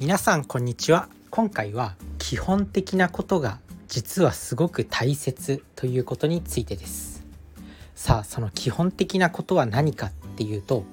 [0.00, 1.08] 皆さんこんにちは。
[1.28, 7.26] 今回は基本的なことが実はすごく大切ということについてです。
[7.96, 10.84] さあその基本的なことは何かっていうと、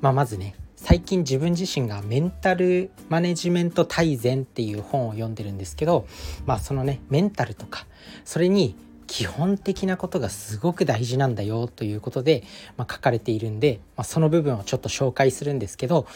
[0.00, 6.06] まあ、まずね最近自分自身がメンタルマネジメント大全っていう本を読んでるんですけど
[6.46, 7.86] まあそのねメンタルとか
[8.24, 8.76] それに
[9.08, 12.44] 基本的なことがすごく大事なんだよということで、
[12.76, 16.06] まあ、書かれているんで、まあ、その部分をちょっと紹介するんですけど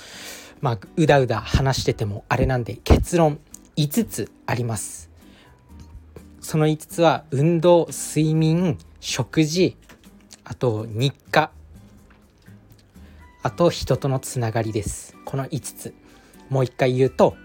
[0.62, 3.41] まあうだうだ話しててもあれなんで結論
[3.77, 5.11] 5つあります。
[6.41, 9.77] その5つは運動睡眠食事
[10.45, 11.51] あと日課。
[13.43, 15.17] あと人とのつながりです。
[15.25, 15.95] この5つ。
[16.48, 17.37] もう一回言うと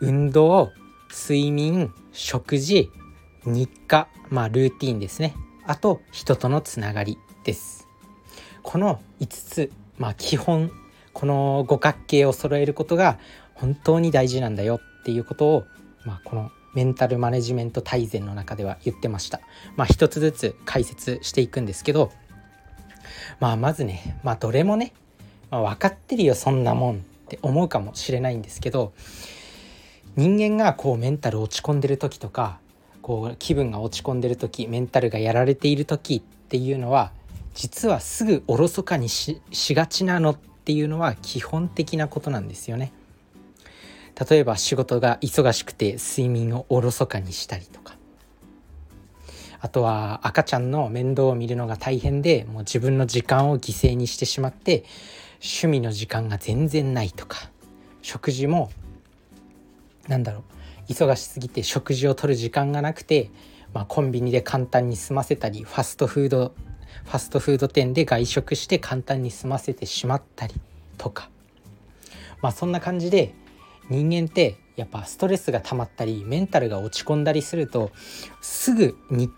[0.00, 0.70] 運動
[1.10, 2.88] 睡眠食事
[3.44, 4.06] 日課。
[4.30, 5.34] まあルーティンですね。
[5.66, 7.88] あと人とのつながりです。
[8.62, 9.72] この5つ。
[9.96, 10.70] まあ基本
[11.18, 13.18] この五角形を揃えることが
[13.54, 15.64] 本当に大事なんだよっていうことを、
[16.04, 19.40] まあ、このメンタルマネジメント大全の中では言ってました。
[19.74, 22.12] まあ、一つずつ解説していくんですけど、
[23.40, 24.92] まあ、まずね、まあ、どれもね、
[25.50, 28.92] まあ、分かってるよそんなもんって思うかもしれないんですけど
[30.14, 32.60] 人間がこうメンタル落ち込んでる時とか
[33.02, 37.10] こう気分が落ち込んでる時メンタルがやられている時っていうのは
[37.54, 39.40] 実はすぐおろそかにし
[39.74, 40.36] がちなの
[40.68, 42.92] っていうのは基本的なことなんですよね。
[44.30, 47.96] 例えば仕事が忙しくて睡眠をおろそかにしたりとか。
[49.60, 54.84] あとは赤ちゃんの面倒を見るのが大変でもう自分の時間を犠牲にしてしまって
[55.40, 57.50] 趣味の時間が全然ないとか。
[58.02, 58.70] 食事も
[60.06, 60.40] なんだろ
[60.86, 60.92] う。
[60.92, 63.30] 忙しすぎて食事をとる時間がなくて、
[63.72, 66.54] まあ、コンビニで簡単に済ませたりファストフード
[67.04, 70.54] ファストフード店で外食して簡単に済ませてしまったり
[70.96, 71.30] とか
[72.42, 73.34] まあそんな感じで
[73.88, 77.90] 人間ってやっぱストレスが溜まったりメンタルが落ち込んだりすると
[78.40, 79.30] すぐに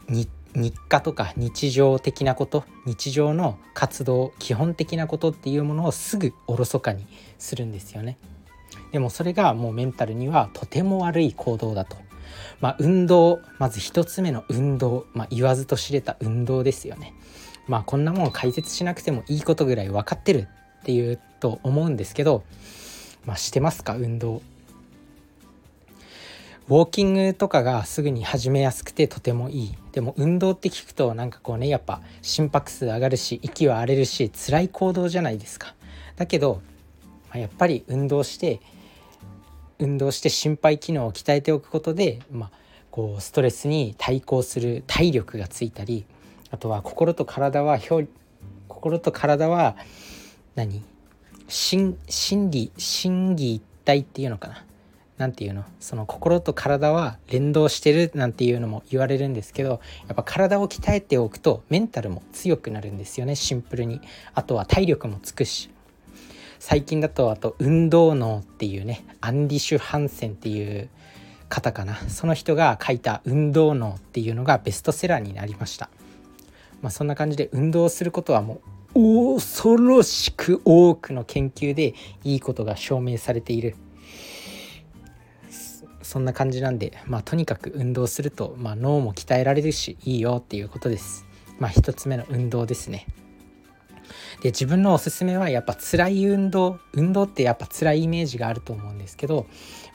[0.54, 7.06] 日課とか日常的なこと日常の活動基本的なことっていうものをすぐおろそかに
[7.38, 8.18] するんですよね。
[8.92, 11.96] でもそれがもうメンタルにはとても悪い行動だと。
[12.60, 17.14] まあ運動まず一つ目の運動、まあ、言わずと知れた運動ですよね。
[17.66, 20.48] まあこんなもん解説しなくてもいいことぐらい分かってる
[20.80, 22.44] っていうと思うんですけど、
[23.24, 24.42] まあ、してますか運動。
[26.68, 29.74] ウォーキングとかがすぐに始めやすくてとてもいい。
[29.90, 35.74] でも運動って聞くとなんかこうねやっぱ心拍数上がるし息は荒れるし辛い行動じゃないですか。
[36.16, 36.62] だけど、
[37.30, 38.60] まあ、やっぱり運動して
[39.80, 42.50] 運動して心肺機能を鍛えておくことで、まあ、
[42.90, 46.04] こうストレスに対抗する体力がついたり
[46.50, 47.78] あとは心と体は
[48.68, 49.76] 心と体は
[50.54, 50.82] 何？
[51.48, 51.96] 心
[52.50, 54.64] 理心理一体っていうのかな？
[55.18, 55.64] 何ていうの？
[55.80, 64.00] その心と体は連動してるなんていうのも言われるんですけどやっぱ体を鍛えておくとメンタルも強くなるんですよねシンプルに。
[64.34, 65.70] あとは体力もつくし。
[66.58, 70.88] 最近だとあと運動脳っていうねアンディシュ・ハンセンっていう
[71.48, 71.96] 方かな。
[72.08, 75.90] その人が書いた運動脳っていうのがベストセラーになりました。
[76.82, 78.60] まあ、そんな感じで運動することはも
[78.94, 83.76] う恐ろしく多くの研究でいいことが証明されている
[86.02, 91.24] そんな感じなんで、まあ、とにかく運動すると、まあ、脳も鍛えられるしいいよっていうことです。
[91.60, 93.06] まあ、一つ目の運動ですね。
[94.42, 99.46] で自分のおすすめはやっぱ辛い運動運動ってやっぱ辛いイメージがあると思うんですけど、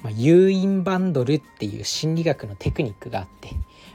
[0.04, 3.50] まあ、誘引バンドルっていう心理学のテクニックがあって、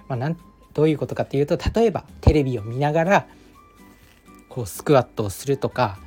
[0.07, 0.37] まあ、なん
[0.81, 3.27] どういうことかっていうと例えばテレビを見ながら
[4.49, 5.99] こうスクワットをするとか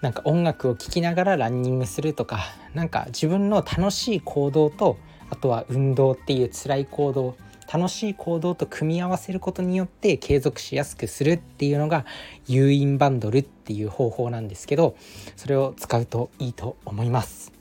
[0.00, 2.40] なんか音楽を聴きながらランニングするとか
[2.72, 4.96] なんか自分の楽しい行動と
[5.28, 7.36] あとは運動っていう辛い行動
[7.70, 12.06] 楽しい行動と組み合わせることによって継続しやすくするっていうのが
[12.46, 14.96] 誘引バンドルっていう方法なんですけど
[15.36, 17.59] それを使うといいと思います。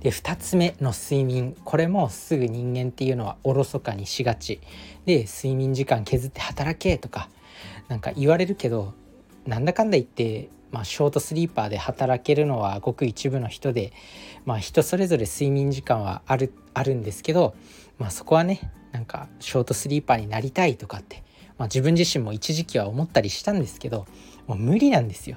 [0.00, 4.60] で2つ目の睡眠これもすぐ人間っていうのはおろそかにしがち
[5.04, 7.28] で睡眠時間削って働けとか
[7.88, 8.94] なんか言われるけど
[9.46, 13.92] なんだかんだ言って、まあ、ショートスリーパーで働けるのはごく一部の人で、
[14.44, 17.54] まあ、人それぞれ睡眠時間はあるあるんですけど、
[17.98, 21.22] まあ、そこはねなんかショートスリーパーになりたいとかって、
[21.58, 24.06] まあ、自分自身も一時期は思ったりしたんですけど
[24.46, 25.36] もう無理なんですよ。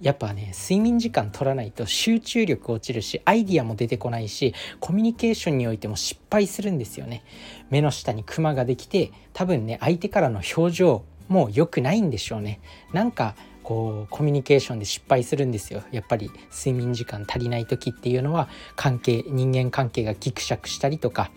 [0.00, 7.24] やっぱね睡眠時間取らないと集中力落ちるしアイディアも出てこないしコミュニケーションにおいても失敗するんですよね。
[7.70, 12.60] 目の下にクマができて多分ね相手からの表情も良くないんでしょうね。
[12.92, 15.82] なんかこうコミュニケーションで失敗するんですよ。
[15.90, 21.30] やっぱり睡眠時間足りない時っていうのは関係人間関係がギクシャクしたりとか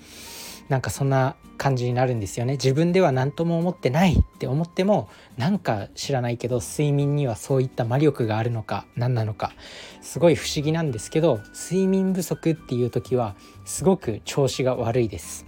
[0.71, 9.51] なんかそんな感じになるんですよね自分では何とも思ってないって思ってもなんか知らないけど睡眠にはそういった魔力があるのか何なのか
[10.01, 13.35] すごい不思議なんですけど睡眠不足っていう時は
[13.65, 15.45] すごく調子が悪いです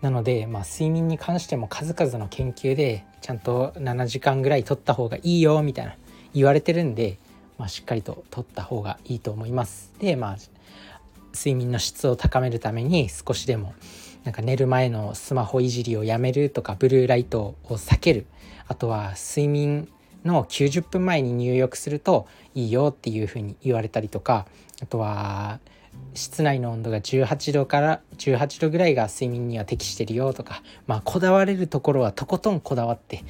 [0.00, 5.96] なので、まあ、睡眠に関しても数々の研究でちゃんと7時間ぐらい取った方がいいよみたいな
[6.34, 7.18] 言われてるんで、
[7.58, 9.92] まあ、しっかりと取った方がいいと思います。
[9.98, 10.36] でまあ
[11.34, 13.74] 睡眠の質を高めるために少しでも
[14.24, 18.26] なんか寝る前のスマホいじりをやめるとかブルーライトを避ける。
[18.68, 19.88] あとは睡眠
[20.24, 24.46] の90分前に入浴するといいよっていうふうに言われたりとか
[24.80, 25.58] あとは
[26.14, 33.24] 室内の温度が18度から18度ぐらいが睡眠には適してるよとかまあこだわれるところはとことんこだわって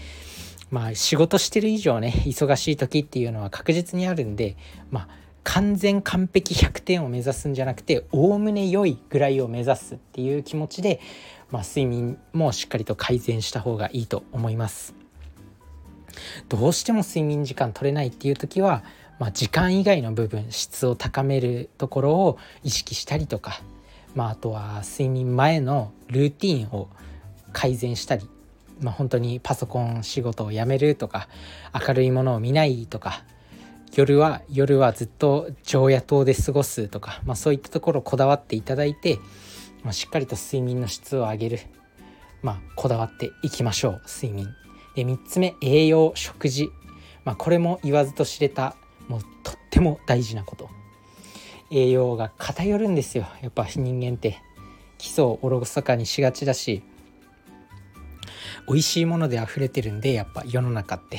[0.70, 4.56] まあ仕事してる以上ね忙しい時っていうのは確実にあるんで
[4.90, 5.08] まあ
[5.44, 11.00] 完全完璧100点を目指すんじゃなくておおむね良いぐらいを目指すっていう気持ちで、
[11.50, 14.94] まあ、睡眠もしっかりと改善した方がいいと思います。
[16.48, 18.84] どうしても睡眠時間取れないっていう時は
[19.22, 23.60] まあ、時間以外の部分質を高めるところを意識したりとか、
[24.16, 26.88] まあ、あとは睡眠前のルーティンを
[27.52, 28.28] 改善したり、
[28.80, 31.28] まあ、本当にパソコン仕事をやめるとか
[31.72, 33.22] 明るいものを見ないとか
[33.94, 39.18] 夜は夜はずっと常夜灯で過ごすとか、まあ、そういったところをこだわっていただいて、
[39.84, 41.58] まあ、しっかりと睡眠の質を上げる、
[42.42, 44.48] まあ、こだわっていきましょう睡眠。
[44.94, 46.70] で3つ目栄養食事、
[47.24, 48.76] まあ、これも言わずと知れた
[49.08, 50.70] もうとっても大事なこと。
[51.70, 54.38] 栄養が偏るんですよやっぱ人間って。
[54.96, 56.82] 基礎をおろそかにしがちだし
[58.68, 61.18] 美味しいもので溢れてるんでやっぱ世の中って。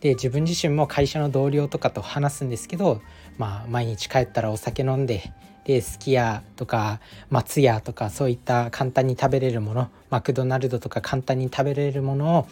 [0.00, 3.00] で自分自身も会社の同僚とかと話すんですけど
[3.38, 5.32] まあ毎日帰ったらお酒飲んで
[5.64, 12.48] ですき家とか松屋とかそういった簡単に食べれるものマクドナルドとか簡単に食べれるものを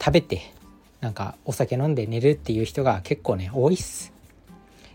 [0.00, 0.54] 食べて
[1.00, 4.12] なんかお酒飲んで寝るっていう人が結構ね多いっす。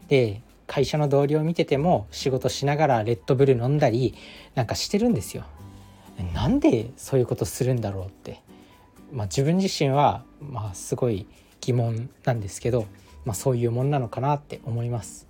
[0.07, 4.15] で会社の同僚見てても仕事しながらレッドブル飲んだり
[4.55, 5.43] なんかしてるんですよ。
[6.33, 8.41] なんでそういうことするんだろうって、
[9.11, 11.27] まあ、自分自身はまあすごい
[11.61, 12.85] 疑問なんですけど、
[13.25, 15.27] まあ、そういうもんなのかなって思います。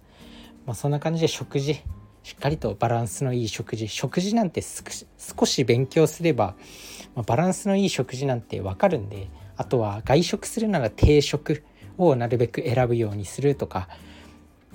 [0.66, 1.82] まあ、そんな感じで食事
[2.24, 6.56] しっかりとバランスのいい食事食事なんて少し勉強すれば、
[7.16, 11.64] まあ、バランスのいい食事なんてわかるんであとは外食するなら定食
[11.98, 13.88] をなるべく選ぶようにするとか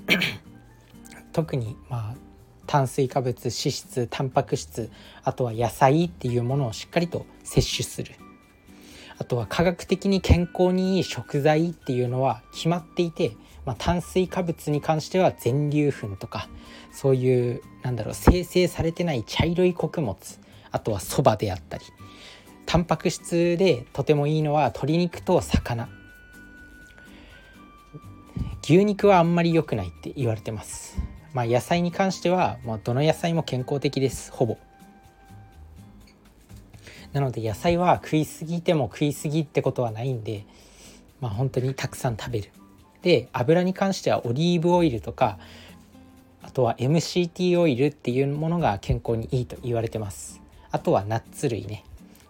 [1.32, 2.16] 特にまあ
[2.66, 4.90] 炭水化物脂質タンパク質
[5.22, 8.14] あとは野菜っていうものをしっかりと摂取する
[9.22, 16.48] あとは科学的に健康にいい食材っていうのは決まっていて、まあ、炭水化物に関しては全粒粉とか
[16.92, 20.16] そういうなんだろう生成されてない茶色い穀物
[20.72, 21.84] あとはそばであったり
[22.66, 25.88] タンパク質でとてもいいのは鶏肉と魚。
[28.64, 30.98] 牛肉はあんまり良くないって言われてます。
[31.32, 34.58] まあ野菜に関してはもうどの野菜も健康的ですほぼ。
[37.12, 40.44] なので野菜は食いすぎても食いすぎってことはないんで
[41.20, 42.50] まあ本当にたくさん食べる。
[43.02, 45.38] で油に関してはオリーブオイルとか
[46.42, 50.40] あとは MCT オイルっていうものが健康にいいと言われてます。
[50.70, 51.84] あとはナッツ類ね。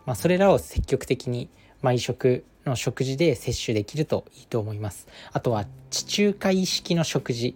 [0.04, 1.49] まあ、それらを積極的に
[1.80, 5.09] 毎食の食事で摂取できるといいと思います。
[5.33, 7.54] あとは地中海式の食事っ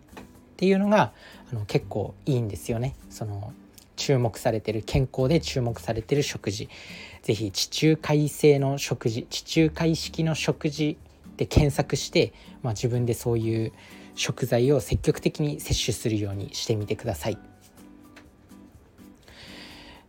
[0.57, 1.13] ていうのが
[1.51, 2.95] あの結構いいんですよね。
[3.11, 3.53] その
[3.97, 6.69] 注目されてる健康で注目されてる食事。
[7.27, 10.97] 是非地中海性の食事地中海式の食事
[11.37, 13.73] で検索して、まあ、自分でそういう
[14.15, 17.39] 食材を積極的に摂取するようにしてみてください。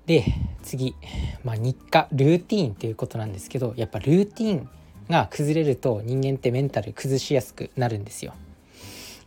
[0.05, 0.25] で
[0.61, 0.93] 次、
[1.43, 4.69] まあ、日課ルーティーンっていうことなんですけどやっぱルーティーン
[5.09, 8.35] が崩れると人間ってメンタル崩しやすくなるんですよ。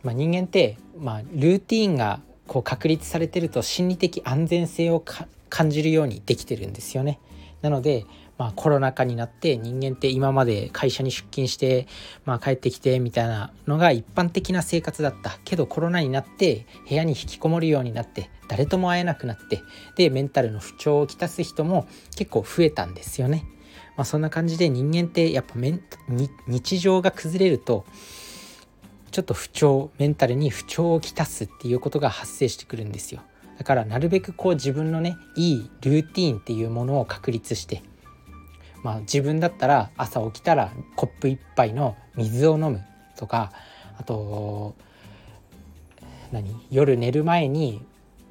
[0.01, 5.03] まあ、人間って、まあ、ルーティーンがこう確立されてると心理的安全性を
[5.49, 7.19] 感じるようにできてるんですよね。
[7.61, 8.05] なので、
[8.37, 11.87] まあ、コロナ禍になって人間って今まで会社に出勤して、
[12.25, 19.61] まあ、帰ってきてみたいなのが一般的な生活だったけどコロナになって部屋に引きこもるようになって誰とも会えなくなって
[19.95, 23.45] でメンタルの不調をきたす人も結構増えたんですよね。
[23.95, 25.55] まあ、そんな感じで人間ってやっぱ
[26.47, 27.85] 日常が崩れると
[29.11, 33.21] ちょっと不調メンタルに不調をきたすっていうことが発生してくるんですよ。
[33.61, 37.83] だからなるべくこう自分のねいいルーティーンっていうものを確立して
[38.81, 42.83] まあ自分だったら朝起きたらコップ1杯の水を飲む
[43.17, 43.51] とか
[43.99, 44.73] あと
[46.31, 47.85] 何夜寝る前に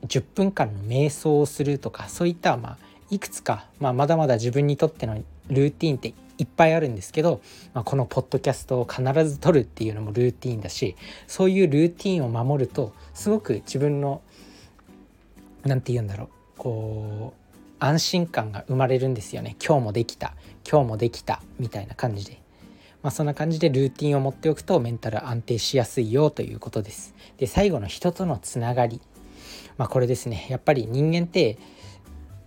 [0.09, 5.15] 10分間の瞑想をするとかそういったまあいくつか、まあ、まだまだ自分にとっての
[5.47, 7.41] ルーティンっていっぱいあるんですけど、
[7.73, 10.97] まあ、このポッドキャストを必ず撮るっていうのもルーティンだし
[11.29, 14.23] そういうルーティンを守るとすごく自分の
[15.65, 16.29] 何て言うんだろう。
[16.59, 17.41] こう
[17.79, 19.57] 安心感が生まれるんですよね。
[19.65, 20.35] 今日もできた。
[20.71, 22.41] 今日もできたみたいな感じで。
[23.03, 27.15] まあ、そんな感じでルーティンを持っておくとメンタル安定しやすいよということです。
[27.39, 29.01] で最後の人とのつながり、
[29.79, 30.47] まあ、これですね。
[30.51, 31.59] やっぱり人間って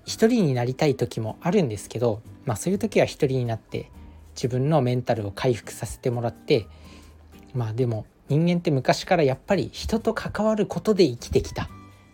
[0.05, 3.89] 一人になりたい時もあるんですけど、まあ、そういう時は一人になって
[4.35, 6.67] 自分のメンタルを回復させてもらって
[7.53, 11.69] まあでも人間って昔からやっぱり人と関わることで生きてきた。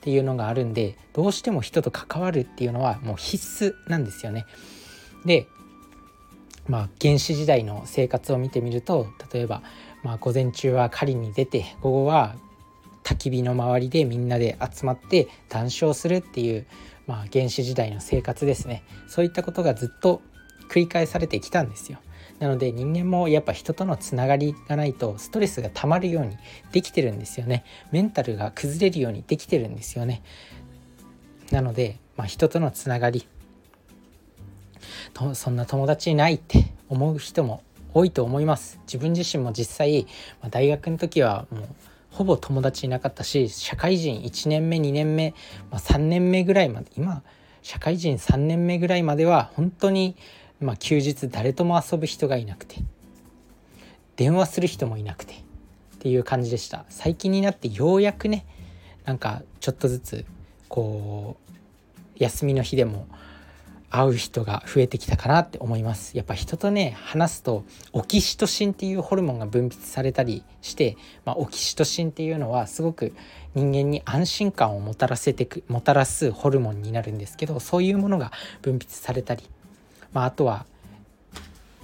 [0.09, 4.47] っていうのがあるんでどうしても人と関わるっていうのはもう必須なんですよね。
[5.23, 5.45] で
[6.67, 9.61] まあ原始時代の生活を見てみると例えば、
[10.01, 12.35] まあ、午前中は狩りに出て午後は
[13.03, 16.65] 焚き火の周りでみんなで集まって談笑するっていう、
[17.05, 20.23] まあ、原始時代の生活ですねそういったことがずっと
[20.71, 21.99] 繰り返されてきたんですよ。
[22.39, 26.37] なので人間もやっぱ人とのつながりがないとストレスが溜まるように
[26.71, 27.65] できてるんですよね。
[27.91, 30.23] メンタルが崩れるようにできてるんですよね。
[31.51, 33.27] なので、まあ、人とのつながり
[35.13, 38.79] とそんな友達いないって思う人も多いと思います。
[38.85, 40.03] 自分自身も実際、
[40.41, 41.67] まあ、大学の時はもう
[42.11, 45.33] ほぼ友達いなかったし社会人1年目2年目、
[45.71, 47.21] まあ、3年目ぐらいまで今
[47.61, 50.15] 社会人3年目ぐらいまでは本当に、
[50.59, 52.77] まあ、休日誰とも遊ぶ人がいなくて
[54.17, 55.37] 電話する人もいなくてっ
[55.99, 56.85] ていう感じでした。
[56.89, 58.45] 最近になってようやくね
[59.05, 60.25] なんかちょっとずつ
[60.67, 61.51] こう
[62.17, 63.07] 休みの日でも
[63.91, 66.15] 会う人が増えてきたかなって思います。
[66.15, 73.13] やっぱ人とね話すとオキシトシンっていうホルモンが分泌されたりして、まあ、オキシトシンっていうのはすごく
[73.55, 79.49] 人間に安心感をもたらせてくもたらすホルモンになるんですけどそういうものが分泌されたり、
[80.13, 80.65] まあ、あとは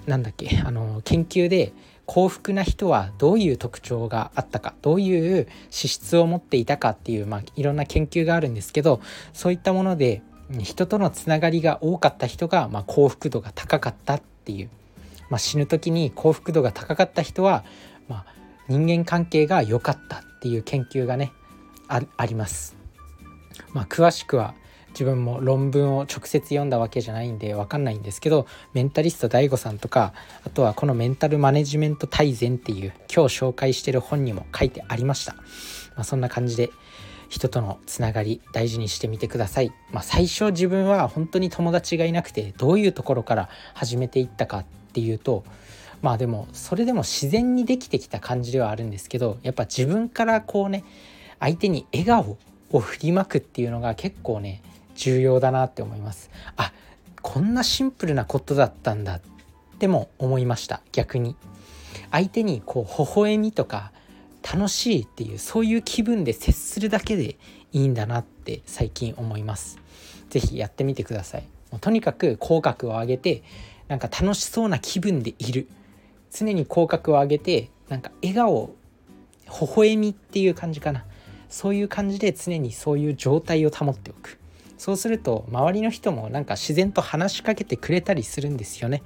[0.05, 1.74] なんだっけあの研究で
[2.05, 9.01] 幸福な人はどういう特徴があったかどういう資質を持っていたかっていう、まあ、いろんな研究があるんですけど
[9.34, 10.22] そういったもので
[10.60, 14.70] 人とのつながりが多かった人が、まあ、幸福度が高かったっていう、
[15.29, 17.65] まあ、死ぬ時に幸福度が高かった人は、
[18.08, 18.25] まあ、
[18.67, 21.32] 人間関係が良かったっていう研究がね
[21.88, 22.75] あります。
[23.74, 24.53] まあ、詳しくは
[24.96, 30.14] 自分も論文を直接読んだわけじゃないんで分かんないんですけどメンタリスト DAIGO さんとか
[30.46, 35.34] あとはこのメンタルマネジメント大全っていう今日紹介してる本にも書いてありました。
[35.34, 36.72] まあ、そんな感じで
[37.30, 39.72] 人とのつながり大事にしてみてください。
[39.92, 45.44] まあ、最初自分は本当に友達がいなくてどういうところから始めていったかっていうと
[46.02, 50.84] まあでもそれでも自然にできてきた感じではあるんですけどやっぱ自分からこうね
[51.40, 52.38] 相手に笑顔
[52.72, 54.62] を振りまくっていうのが結構ね
[54.96, 56.30] 重要だなって思います。
[56.58, 56.72] あ
[57.22, 59.16] こんなシンプルなことだったんだ。
[59.75, 60.82] っても思いました。
[60.92, 61.36] 逆に。
[62.12, 63.92] 相手にこう微笑みとか
[64.42, 67.38] 楽しいっていうそういう気分で接するだけで
[67.74, 69.80] いいんだなって最近思います。
[70.30, 71.44] 是非やってみてください。
[71.72, 73.44] もうとにかく口角を上げて
[73.88, 75.68] なんか楽しそうな気分でいる。
[76.32, 78.75] 常に口角を上げてなんか笑顔
[79.48, 81.06] 微笑みっていう感じかな。
[81.50, 84.40] そういう感じで常にそういう状態を保っておく。
[84.77, 89.03] そうすると周りの人もなんか自然と話しかけてくれたりするんですよね。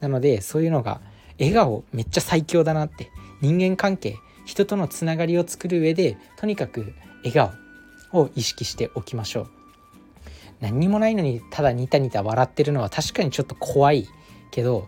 [0.00, 1.00] なのでそういうのが
[1.38, 6.94] 笑顔めっちゃ最強だなって人間関係人とのつながりを作る上でとにかく
[7.24, 7.32] 笑
[8.12, 9.50] 顔を意識しておきましょう。
[10.60, 14.06] 何にもないのにただニタニタ笑ってるのは確かにちょっと怖い
[14.50, 14.86] けど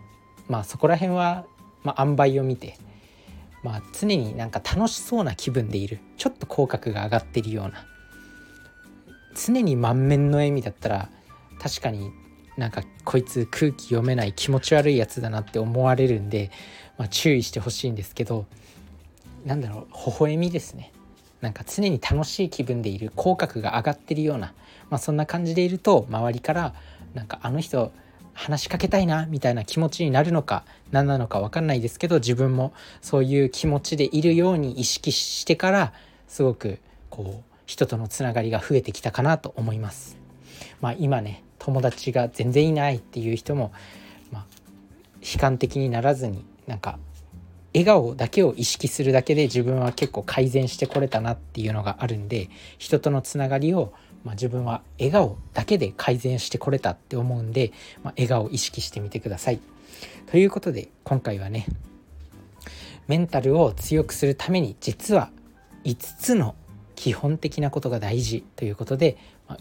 [0.48, 1.44] まあそこら辺は、
[1.82, 2.78] まあ、塩梅を見て
[3.62, 5.98] まあ常になんか楽しそうな気分でいる。
[6.16, 7.86] ちょっと口角が上がってるような。
[9.36, 11.10] 常に満面の笑みだったら
[11.60, 12.10] 確かに
[12.56, 16.50] なんかこいつ空気読めない気持ち悪いやつだなって思われるんで、
[16.96, 18.46] まあ、注意してほしいんですけど
[19.44, 20.92] なんだろう微笑みですね。
[21.40, 24.54] なんか常に楽しい気分でいる口角が上がってるような、
[24.88, 26.74] まあ、そんな感じでいると周りから
[27.14, 27.92] なんかあの人
[28.32, 35.92] 話しかけたいなみたいな気持ちになるのか何なのか分かんないですけど自分もそういう気持ちでいるように意識してから
[36.26, 36.78] すごく
[37.10, 40.16] こう人とのつながりが増えてきたかなと思います。
[40.80, 43.72] まあ、今ね友達が全然いないっていう人も、
[44.32, 44.46] まあ、
[45.20, 46.98] 悲観的にならずになんか
[47.74, 53.92] 笑顔だけを意識するだけで自分は結構改善してこれたなっていうのがあるんで人とのつながりを、
[54.24, 59.60] まあ、自分は笑顔だけで改善してこれたって思うんで、まあ、笑顔を意識してみてください。
[60.30, 61.66] ということで今回はね
[63.08, 65.30] メンタルを強くするために実は
[65.84, 66.54] 5つの
[66.96, 69.16] 基本的なことが大事ということで、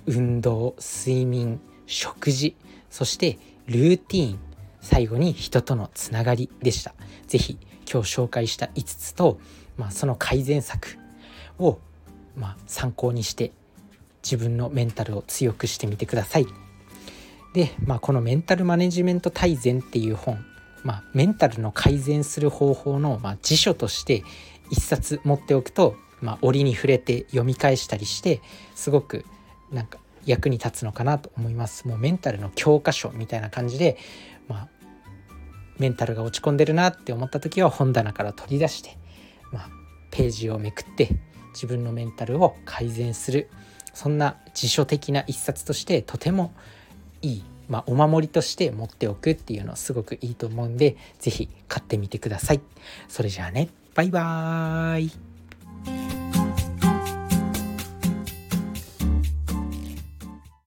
[0.08, 2.56] 運動睡眠食事
[2.89, 3.38] そして
[3.68, 4.39] ルーティーン
[4.82, 6.96] 最後に人とのつながりでした。
[7.27, 7.58] 是非
[7.92, 9.39] 今日紹介した5つと、
[9.77, 10.98] まあ、その改善策
[11.60, 11.80] を、
[12.36, 13.51] まあ、参考にして
[14.24, 16.48] 自分のメンタルを強くしてみてください。
[17.54, 20.44] で、まあ、このメンタルマネジメント大全っていう本、
[20.84, 24.24] まあ、メンタルの改善する方法の、まあ、辞書として
[24.72, 28.41] 一冊持っておくと、まあ、折に触れて読み返したりして
[28.74, 29.25] すごく
[29.72, 31.88] なんか役に立つのかなと思います。
[31.88, 33.98] もうメンタルの教科書みたいな感じで、
[34.48, 34.67] まあ、
[35.77, 38.98] メンタルが落ち込んでるなって思った時は本棚から取り出して、
[39.51, 39.70] まあ、
[40.10, 41.10] ページをめくって
[41.53, 43.50] 自分のメンタルを改善する。
[43.94, 46.53] そんな辞書的な一冊としてとても
[47.22, 52.62] いい、まあ、お守りとして持っておくっていうのはすごくいいと思うんで是非買ってみてください。
[53.08, 53.70] それじゃあね。
[53.94, 55.35] バイバーイ。